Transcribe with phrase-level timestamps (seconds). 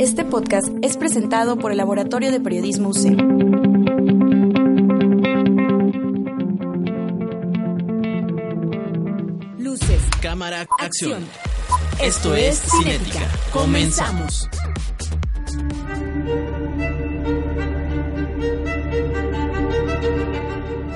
[0.00, 3.10] Este podcast es presentado por el Laboratorio de Periodismo UC.
[9.58, 11.22] Luces, cámara, acción.
[12.00, 13.28] Esto es Cinética.
[13.52, 14.48] Comenzamos.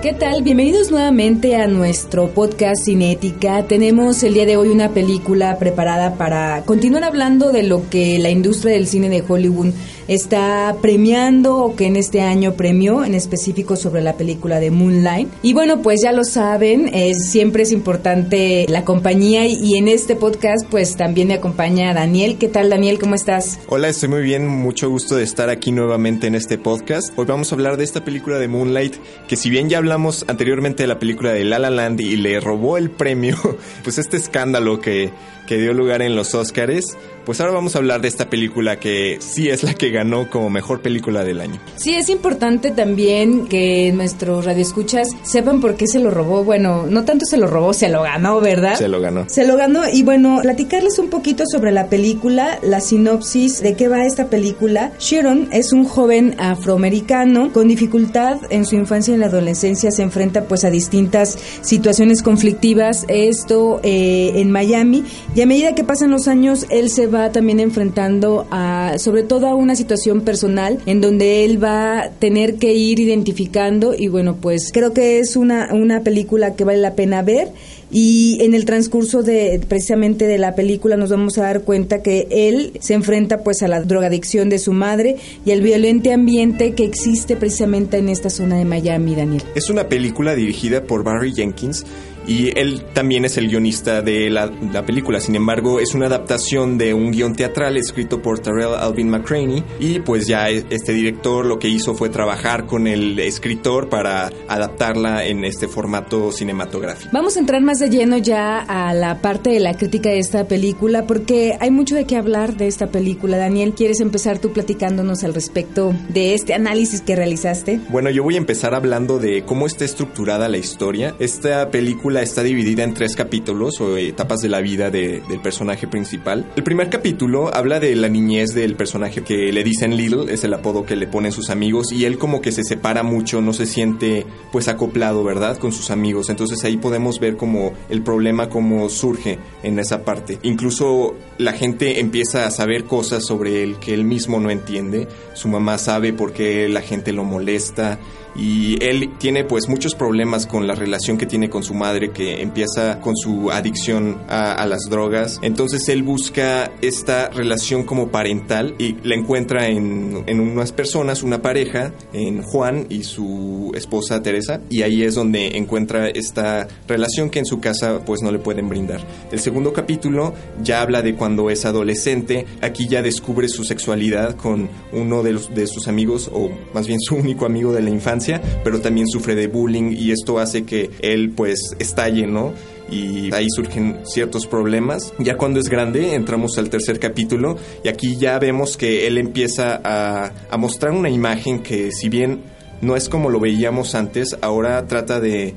[0.05, 0.43] ¿Qué tal?
[0.43, 3.67] Bienvenidos nuevamente a nuestro podcast Cinética.
[3.67, 8.29] Tenemos el día de hoy una película preparada para continuar hablando de lo que la
[8.29, 9.73] industria del cine de Hollywood
[10.07, 15.31] está premiando o que en este año premió, en específico sobre la película de Moonlight.
[15.41, 20.67] Y bueno, pues ya lo saben, siempre es importante la compañía y en este podcast
[20.69, 22.37] pues también me acompaña Daniel.
[22.37, 22.99] ¿Qué tal Daniel?
[22.99, 23.59] ¿Cómo estás?
[23.69, 27.11] Hola, estoy muy bien, mucho gusto de estar aquí nuevamente en este podcast.
[27.17, 28.97] Hoy vamos a hablar de esta película de Moonlight,
[29.27, 29.94] que si bien ya hablamos
[30.29, 33.37] anteriormente de la película de La La Land y le robó el premio,
[33.85, 35.11] pues este escándalo que,
[35.47, 39.19] que dio lugar en los Oscars, pues ahora vamos a hablar de esta película que
[39.21, 41.61] sí es la que ganó como mejor película del año.
[41.77, 46.45] Sí, es importante también que nuestros radioescuchas sepan por qué se lo robó.
[46.45, 48.77] Bueno, no tanto se lo robó, se lo ganó, ¿verdad?
[48.77, 49.25] Se lo ganó.
[49.29, 53.89] Se lo ganó y bueno, platicarles un poquito sobre la película, la sinopsis de qué
[53.89, 54.93] va esta película.
[54.99, 60.03] Sharon es un joven afroamericano con dificultad en su infancia y en la adolescencia, se
[60.03, 66.11] enfrenta pues a distintas situaciones conflictivas, esto eh, en Miami, y a medida que pasan
[66.11, 71.01] los años, él se va también enfrentando a, sobre todo a una situación personal en
[71.01, 75.73] donde él va a tener que ir identificando y bueno, pues creo que es una,
[75.73, 77.53] una película que vale la pena ver
[77.95, 82.27] y en el transcurso de precisamente de la película nos vamos a dar cuenta que
[82.29, 86.85] él se enfrenta pues a la drogadicción de su madre y al violento ambiente que
[86.85, 89.45] existe precisamente en esta zona de Miami, Daniel.
[89.55, 91.87] Es una película dirigida por Barry Jenkins
[92.27, 94.51] y él también es el guionista de la,
[94.85, 95.21] película.
[95.21, 100.01] Sin embargo, es una adaptación de un guion teatral escrito por Terrell Alvin McCraney y
[100.01, 105.25] pues ya e, este director lo que hizo fue trabajar con el escritor para adaptarla
[105.27, 107.11] en este formato cinematográfico.
[107.13, 110.47] Vamos a entrar más de lleno ya a la parte de la crítica de esta
[110.47, 113.37] película porque hay mucho de qué hablar de esta película.
[113.37, 117.81] Daniel, ¿quieres empezar tú platicándonos al respecto de este análisis que realizaste?
[117.91, 121.15] Bueno, yo voy a empezar hablando de cómo está estructurada la historia.
[121.19, 126.51] Esta película está dividida en tres capítulos o etapas de la vida del personaje principal.
[126.57, 130.55] El primer capítulo habla de la niñez del personaje que le dicen Little, es el
[130.55, 133.67] apodo que le ponen sus amigos y él como que se separa mucho, no se
[133.67, 135.59] siente pues acoplado, ¿verdad?
[135.59, 136.31] Con sus amigos.
[136.31, 140.39] Entonces ahí podemos ver como el problema como surge en esa parte.
[140.43, 145.09] Incluso la gente empieza a saber cosas sobre él que él mismo no entiende.
[145.35, 147.99] Su mamá sabe por qué la gente lo molesta
[148.37, 152.43] y él tiene pues muchos problemas con la relación que tiene con su madre que
[152.43, 155.39] empieza con su adicción a, las drogas.
[155.43, 161.43] Entonces él busca esta relación como parental y la encuentra en, en unas personas, una
[161.43, 167.41] pareja, en Juan y su esposa Teresa y ahí es donde encuentra esta relación que
[167.41, 169.01] en su casa pues no le pueden brindar.
[169.31, 174.69] El segundo capítulo ya habla de cuando es adolescente, aquí ya descubre su sexualidad con
[174.93, 178.81] uno de, de sus amigos o más bien su único amigo de la infancia pero
[178.81, 182.53] también sufre de bullying y esto hace que él pues estalle, ¿no?
[182.91, 185.13] y ahí surgen ciertos problemas.
[185.19, 189.81] Ya cuando es grande entramos al tercer capítulo y aquí ya vemos que él empieza
[189.83, 192.43] a, mostrar una imagen que si bien
[192.81, 195.55] no es como lo veíamos antes, ahora trata de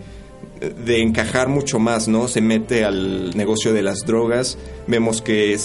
[0.59, 2.28] de encajar mucho más, ¿no?
[2.28, 4.57] Se mete al negocio de las drogas,
[4.88, 5.57] vemos que,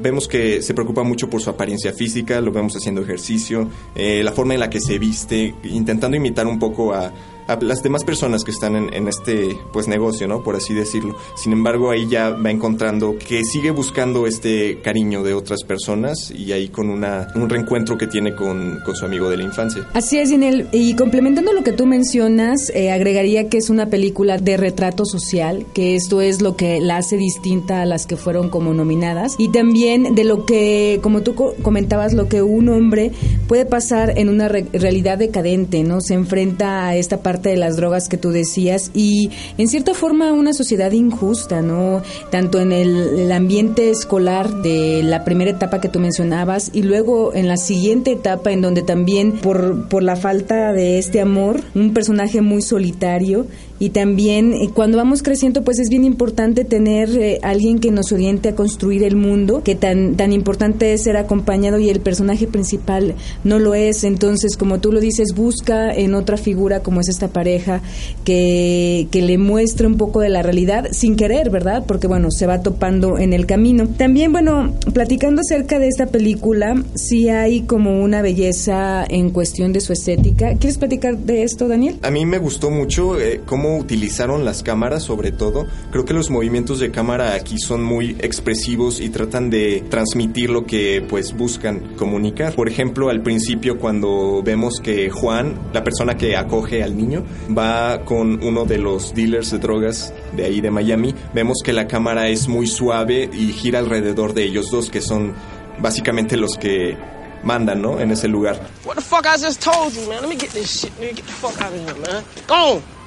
[0.00, 4.32] vemos que se preocupa mucho por su apariencia física, lo vemos haciendo ejercicio, eh, la
[4.32, 7.12] forma en la que se viste, intentando imitar un poco a,
[7.60, 10.42] las demás personas que están en, este pues negocio, ¿no?
[10.42, 11.16] Por así decirlo.
[11.34, 16.52] Sin embargo, ahí ya va encontrando que sigue buscando este cariño de otras personas y
[16.52, 19.88] ahí con una, un reencuentro que tiene con, su amigo de la infancia.
[19.94, 20.68] Así es, Inel.
[20.72, 25.64] Y complementando lo que tú mencionas, eh, agregaría que es una película de retrato social,
[25.74, 29.36] que esto es lo que la hace distinta a las que fueron como nominadas.
[29.38, 33.12] Y también de lo que, como tú comentabas, lo que un hombre
[33.46, 36.00] puede pasar en una realidad decadente, ¿no?
[36.00, 40.32] Se enfrenta a esta parte de las drogas que tú decías y en cierta forma
[40.32, 42.02] una sociedad injusta, ¿no?
[42.30, 47.46] Tanto en el, ambiente escolar de la primera etapa que tú mencionabas y luego en
[47.48, 52.40] la siguiente etapa en donde también por, por la falta de este amor, un personaje
[52.40, 53.46] muy solitario
[53.80, 58.12] y también eh, cuando vamos creciendo pues es bien importante tener eh, alguien que nos
[58.12, 62.46] oriente a construir el mundo, que tan, tan importante es ser acompañado y el personaje
[62.46, 67.08] principal no lo es, entonces como tú lo dices, busca en otra figura como es
[67.08, 67.80] esta pareja
[68.24, 71.84] que, que le muestre un poco de la realidad sin querer, ¿verdad?
[71.86, 73.88] Porque bueno, se va topando en el camino.
[73.88, 79.80] También bueno, platicando acerca de esta película, sí hay como una belleza en cuestión de
[79.80, 80.54] su estética.
[80.56, 81.98] ¿Quieres platicar de esto, Daniel?
[82.02, 85.66] A mí me gustó mucho eh, cómo utilizaron las cámaras, sobre todo.
[85.90, 90.66] Creo que los movimientos de cámara aquí son muy expresivos y tratan de transmitir lo
[90.66, 92.54] que pues buscan comunicar.
[92.54, 97.24] Por ejemplo, al principio cuando vemos que Juan, la persona que acoge al niño,
[97.56, 101.86] va con uno de los dealers de drogas de ahí de Miami, vemos que la
[101.86, 105.34] cámara es muy suave y gira alrededor de ellos dos, que son
[105.80, 106.96] básicamente los que
[107.42, 108.00] mandan, ¿no?
[108.00, 108.60] En ese lugar.
[108.84, 110.22] What the fuck I just told you, man?
[110.22, 110.92] Let me get this shit.
[110.98, 112.24] Let me get the fuck out of here, man.
[112.46, 112.99] Go on.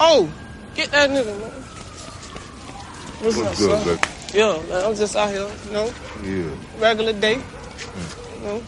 [0.00, 0.28] Oh,
[0.74, 1.50] get that nigga, man.
[3.22, 3.98] What's, What's up, good, son?
[4.68, 5.90] man, I'm just out here, you know,
[6.22, 6.50] Yeah.
[6.80, 7.34] regular day.
[8.40, 8.62] You know.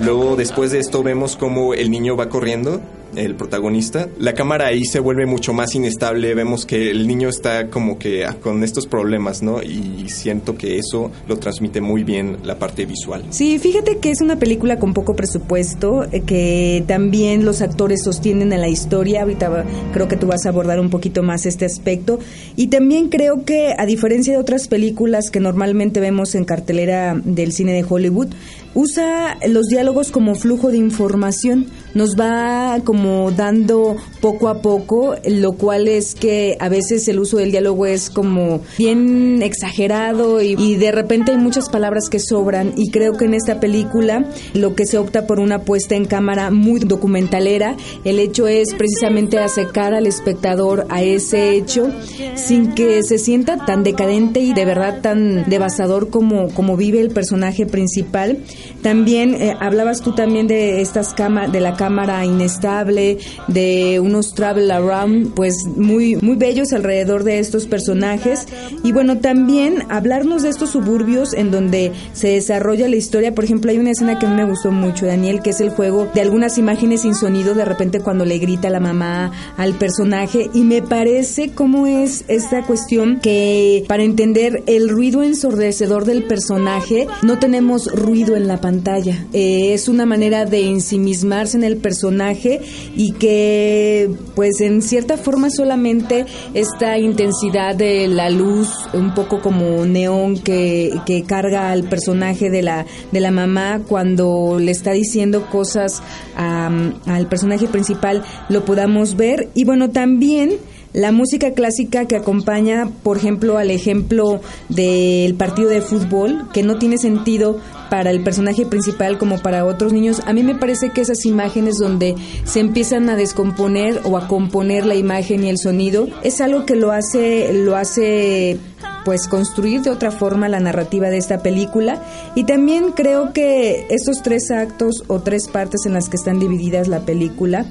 [0.00, 2.80] Luego, después de esto, vemos cómo el niño va corriendo,
[3.16, 4.08] el protagonista.
[4.18, 6.34] La cámara ahí se vuelve mucho más inestable.
[6.34, 9.62] Vemos que el niño está como que ah, con estos problemas, ¿no?
[9.62, 13.24] Y siento que eso lo transmite muy bien la parte visual.
[13.30, 18.52] Sí, fíjate que es una película con poco presupuesto, eh, que también los actores sostienen
[18.52, 19.22] a la historia.
[19.22, 22.18] Ahorita creo que tú vas a abordar un poquito más este aspecto.
[22.56, 27.52] Y también creo que, a diferencia de otras películas que normalmente vemos en cartelera del
[27.52, 28.28] cine de Hollywood,
[28.74, 31.66] usa los diálogos como flujo de información.
[31.94, 37.38] Nos va como dando poco a poco, lo cual es que a veces el uso
[37.38, 42.90] del diálogo es como bien exagerado y, de repente hay muchas palabras que sobran y
[42.90, 46.80] creo que en esta película lo que se opta por una puesta en cámara muy
[46.80, 51.90] documentalera, el hecho es precisamente acercar al espectador a ese hecho
[52.36, 57.10] sin que se sienta tan decadente y de verdad tan devastador como, como vive el
[57.10, 58.38] personaje principal.
[58.82, 63.16] También eh, hablabas tú también de estas cama, de la cámara inestable,
[63.48, 68.46] de unos travel around, pues muy muy bellos alrededor de estos personajes
[68.84, 73.34] y bueno también hablarnos de estos suburbios en donde se desarrolla la historia.
[73.34, 75.70] Por ejemplo hay una escena que a mí me gustó mucho, Daniel, que es el
[75.70, 80.50] juego de algunas imágenes sin sonido de repente cuando le grita la mamá al personaje
[80.52, 87.06] y me parece cómo es esta cuestión que para entender el ruido ensordecedor del personaje
[87.22, 89.24] no tenemos ruido en la pantalla.
[89.32, 92.60] Eh, es una manera de ensimismarse en el personaje
[92.96, 99.84] y que pues en cierta forma solamente esta intensidad de la luz un poco como
[99.86, 105.46] neón que, que carga al personaje de la, de la mamá cuando le está diciendo
[105.50, 106.02] cosas
[106.36, 109.48] al personaje principal lo podamos ver.
[109.54, 110.58] Y bueno también
[110.92, 116.78] la música clásica que acompaña, por ejemplo, al ejemplo del partido de fútbol, que no
[116.78, 117.58] tiene sentido
[117.90, 121.76] para el personaje principal como para otros niños, a mí me parece que esas imágenes
[121.76, 122.14] donde
[122.44, 126.76] se empiezan a descomponer o a componer la imagen y el sonido, es algo que
[126.76, 128.58] lo hace, lo hace
[129.04, 132.02] pues construir de otra forma la narrativa de esta película
[132.34, 136.88] y también creo que estos tres actos o tres partes en las que están divididas
[136.88, 137.66] la película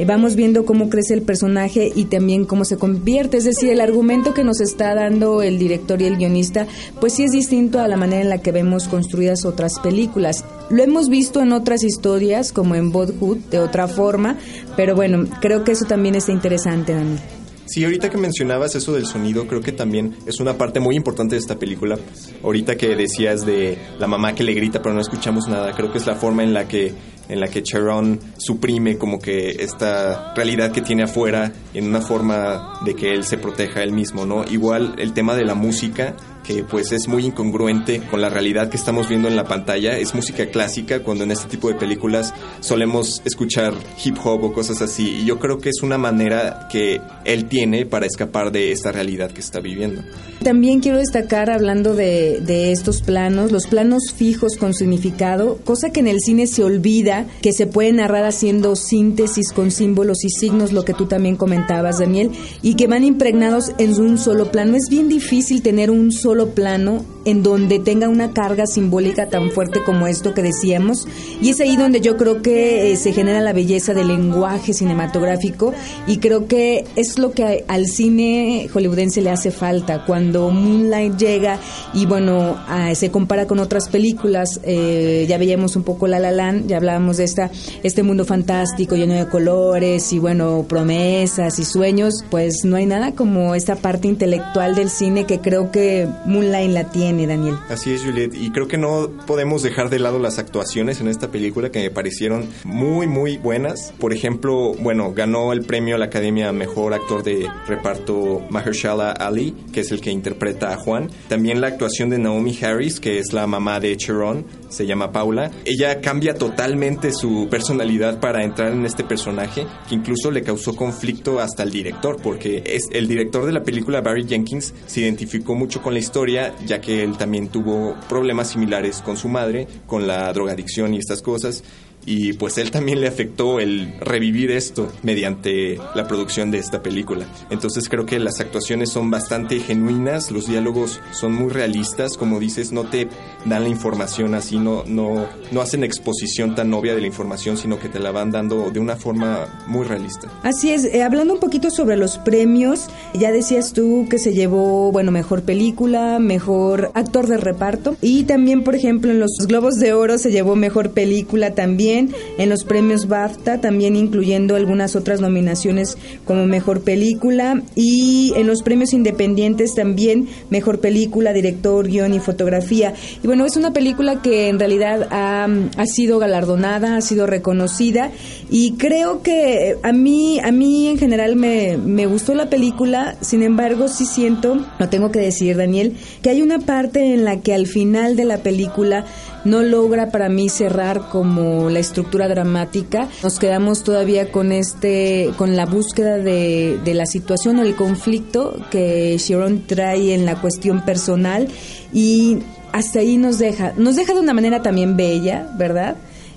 [0.00, 3.82] eh, vamos viendo cómo crece el personaje y también cómo se convierte, es decir, el
[3.82, 6.66] argumento que nos está dando el director y el guionista,
[7.00, 10.42] pues sí es distinto a la manera en la que vemos construidas otras películas.
[10.70, 14.38] Lo hemos visto en otras historias, como en Boyhood, de otra forma,
[14.74, 17.39] pero bueno, creo que eso también está interesante, Dani.
[17.70, 21.36] Sí, ahorita que mencionabas eso del sonido, creo que también es una parte muy importante
[21.36, 21.96] de esta película.
[22.42, 25.98] Ahorita que decías de la mamá que le grita pero no escuchamos nada, creo que
[25.98, 26.92] es la forma en la que
[27.28, 32.80] en la que Sharon suprime como que esta realidad que tiene afuera en una forma
[32.84, 34.44] de que él se proteja él mismo, ¿no?
[34.50, 38.76] Igual el tema de la música que pues es muy incongruente con la realidad que
[38.76, 39.96] estamos viendo en la pantalla.
[39.96, 44.82] Es música clásica cuando en este tipo de películas solemos escuchar hip hop o cosas
[44.82, 45.20] así.
[45.20, 49.30] Y yo creo que es una manera que él tiene para escapar de esta realidad
[49.30, 50.02] que está viviendo.
[50.42, 56.00] También quiero destacar, hablando de, de estos planos, los planos fijos con significado, cosa que
[56.00, 60.72] en el cine se olvida, que se puede narrar haciendo síntesis con símbolos y signos,
[60.72, 62.30] lo que tú también comentabas, Daniel,
[62.62, 64.76] y que van impregnados en un solo plano.
[64.76, 69.80] Es bien difícil tener un solo plano en donde tenga una carga simbólica tan fuerte
[69.84, 71.06] como esto que decíamos.
[71.40, 75.74] Y es ahí donde yo creo que eh, se genera la belleza del lenguaje cinematográfico
[76.06, 80.04] y creo que es lo que al cine hollywoodense le hace falta.
[80.06, 81.58] Cuando Moonlight llega
[81.92, 82.56] y bueno,
[82.94, 87.18] se compara con otras películas, eh, ya veíamos un poco La La Land, ya hablábamos
[87.18, 87.50] de esta,
[87.82, 93.12] este mundo fantástico lleno de colores y bueno, promesas y sueños, pues no hay nada
[93.12, 97.56] como esta parte intelectual del cine que creo que Moonlight la tiene Daniel.
[97.68, 98.34] Así es, Juliet.
[98.34, 101.90] Y creo que no podemos dejar de lado las actuaciones en esta película que me
[101.90, 103.92] parecieron muy, muy buenas.
[103.98, 109.54] Por ejemplo, bueno, ganó el premio a la Academia Mejor Actor de Reparto Mahershala Ali,
[109.72, 111.10] que es el que interpreta a Juan.
[111.28, 115.50] También la actuación de Naomi Harris, que es la mamá de Chiron, se llama Paula.
[115.64, 121.40] Ella cambia totalmente su personalidad para entrar en este personaje, que incluso le causó conflicto
[121.40, 125.82] hasta el director, porque es el director de la película, Barry Jenkins, se identificó mucho
[125.82, 130.32] con la historia, ya que él también tuvo problemas similares con su madre, con la
[130.32, 131.62] drogadicción y estas cosas
[132.06, 137.26] y pues él también le afectó el revivir esto mediante la producción de esta película.
[137.50, 142.72] Entonces creo que las actuaciones son bastante genuinas, los diálogos son muy realistas, como dices,
[142.72, 143.08] no te
[143.44, 147.78] dan la información así, no, no, no hacen exposición tan obvia de la información, sino
[147.78, 150.28] que te la van dando de una forma muy realista.
[150.42, 154.90] Así es, eh, hablando un poquito sobre los premios, ya decías tú que se llevó,
[154.92, 159.92] bueno, mejor película, mejor actor de reparto y también, por ejemplo, en los Globos de
[159.92, 165.96] Oro se llevó mejor película también en los premios BAFTA, también incluyendo algunas otras nominaciones
[166.24, 167.62] como Mejor Película.
[167.74, 172.94] Y en los premios independientes también Mejor Película, Director, Guión y Fotografía.
[173.22, 178.10] Y bueno, es una película que en realidad ha, ha sido galardonada, ha sido reconocida.
[178.50, 183.42] Y creo que a mí, a mí en general me, me gustó la película, sin
[183.42, 187.54] embargo sí siento, lo tengo que decir Daniel, que hay una parte en la que
[187.54, 189.04] al final de la película
[189.44, 193.08] no logra para mí cerrar como la estructura dramática.
[193.22, 199.16] Nos quedamos todavía con este, con la búsqueda de, de la situación el conflicto que
[199.18, 201.48] Sharon trae en la cuestión personal
[201.92, 202.38] y
[202.72, 205.96] hasta ahí nos deja, nos deja de una manera también bella, ¿verdad?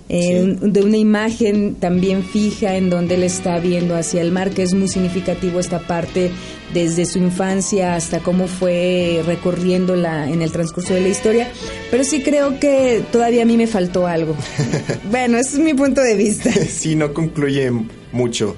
[0.10, 4.74] De una imagen también fija en donde él está viendo hacia el mar, que es
[4.74, 6.32] muy significativo esta parte
[6.74, 11.52] desde su infancia hasta cómo fue recorriéndola en el transcurso de la historia.
[11.90, 14.36] Pero sí creo que todavía a mí me faltó algo.
[15.12, 16.52] bueno, ese es mi punto de vista.
[16.70, 17.72] sí, no concluye
[18.12, 18.56] mucho.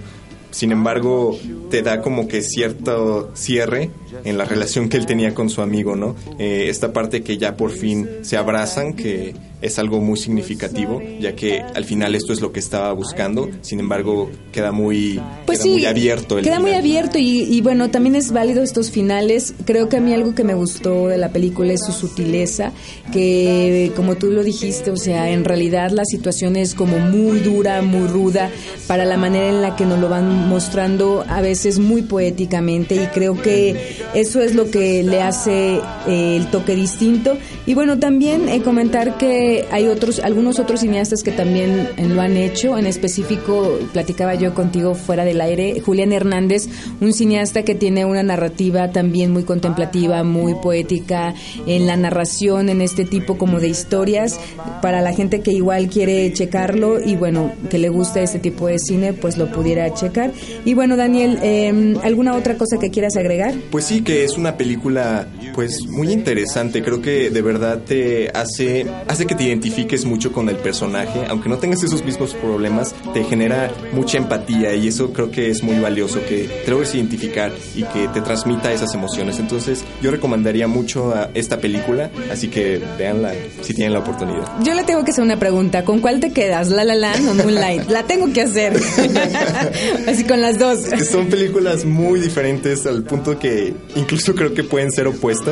[0.51, 1.37] Sin embargo,
[1.69, 3.91] te da como que cierto cierre
[4.24, 6.15] en la relación que él tenía con su amigo, ¿no?
[6.39, 11.36] Eh, esta parte que ya por fin se abrazan, que es algo muy significativo, ya
[11.36, 15.72] que al final esto es lo que estaba buscando, sin embargo queda muy, pues queda
[15.72, 16.38] muy abierto.
[16.38, 19.55] El queda muy abierto y, bueno, también es válido estos finales.
[19.65, 22.74] Creo que a mí algo que me gustó de la película es su sutileza,
[23.12, 27.81] que como tú lo dijiste, o sea, en realidad la situación es como muy dura,
[27.81, 28.51] muy ruda,
[28.88, 33.07] para la manera en la que nos lo van mostrando a veces muy poéticamente y
[33.07, 33.75] creo que
[34.13, 37.38] eso es lo que le hace eh, el toque distinto.
[37.65, 42.21] Y bueno, también eh, comentar que hay otros, algunos otros cineastas que también eh, lo
[42.21, 42.77] han hecho.
[42.77, 46.67] En específico, platicaba yo contigo fuera del aire, Julián Hernández,
[47.01, 51.33] un cineasta que tiene una narrativa también muy contemplativa, muy poética
[51.65, 54.39] en la narración, en este tipo como de historias.
[54.81, 58.79] Para la gente que igual quiere checarlo y bueno, que le gusta este tipo de
[58.79, 60.31] cine, pues lo pudiera checar.
[60.63, 63.53] Y bueno, Daniel, em, ¿alguna otra cosa que quieras agregar?
[63.71, 66.83] Pues sí, que es una película pues muy interesante.
[66.83, 71.21] Creo que de verdad te hace, hace que te identifiques mucho con el personaje.
[71.29, 75.63] Aunque no tengas esos mismos problemas, te genera mucha empatía y eso creo que es
[75.63, 79.39] muy valioso, que te logres identificar y que te transmita esas emociones.
[79.39, 84.62] Entonces yo recomendaría mucho a esta película, así que véanla si tienen la oportunidad.
[84.62, 85.85] Yo le tengo que hacer una pregunta.
[85.85, 86.69] ¿Con cuál te quedas?
[86.69, 87.89] ¿La La Land o Moonlight?
[87.89, 88.74] la tengo que hacer.
[90.07, 90.79] así con las dos.
[91.09, 95.44] son películas muy diferentes al punto que incluso creo que pueden ser opuestas.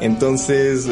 [0.00, 0.88] Entonces,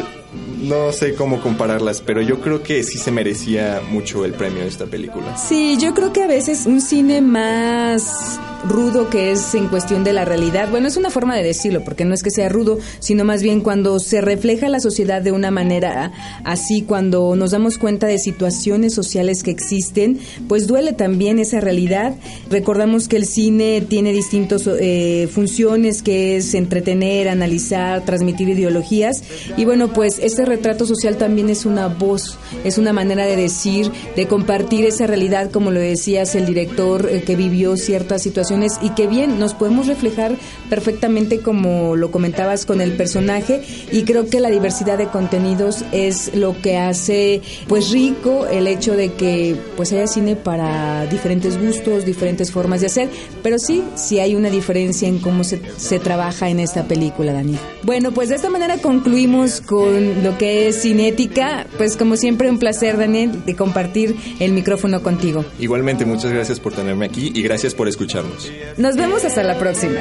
[0.59, 4.67] no sé cómo compararlas, pero yo creo que sí se merecía mucho el premio de
[4.67, 5.37] esta película.
[5.37, 10.13] Sí, yo creo que a veces un cine más rudo que es en cuestión de
[10.13, 10.69] la realidad.
[10.69, 13.61] Bueno, es una forma de decirlo, porque no es que sea rudo, sino más bien
[13.61, 16.11] cuando se refleja la sociedad de una manera
[16.43, 22.15] así, cuando nos damos cuenta de situaciones sociales que existen, pues duele también esa realidad.
[22.49, 29.23] Recordamos que el cine tiene distintas eh, funciones, que es entretener, analizar, transmitir ideologías,
[29.55, 33.91] y bueno, pues ese retrato social también es una voz, es una manera de decir,
[34.15, 38.46] de compartir esa realidad, como lo decías, el director eh, que vivió ciertas situaciones
[38.81, 40.35] y que bien nos podemos reflejar
[40.69, 43.61] perfectamente como lo comentabas con el personaje
[43.91, 48.95] y creo que la diversidad de contenidos es lo que hace pues rico el hecho
[48.95, 53.09] de que pues haya cine para diferentes gustos, diferentes formas de hacer,
[53.43, 57.57] pero sí, sí hay una diferencia en cómo se, se trabaja en esta película, Dani.
[57.83, 62.59] Bueno, pues de esta manera concluimos con lo que es cinética, pues como siempre un
[62.59, 65.43] placer, Daniel, de compartir el micrófono contigo.
[65.59, 68.36] Igualmente, muchas gracias por tenerme aquí y gracias por escucharnos.
[68.77, 69.99] Nos vemos hasta la próxima.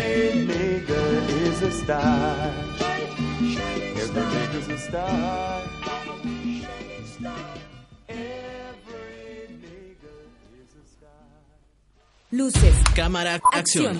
[12.31, 13.99] Luces, cámara, acción.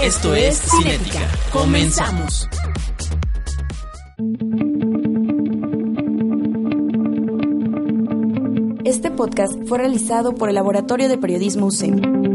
[0.00, 1.20] Esto es Cinética.
[1.52, 2.48] Comenzamos.
[8.84, 12.31] Este podcast fue realizado por el Laboratorio de Periodismo UCEM.